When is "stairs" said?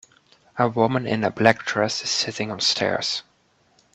2.59-3.21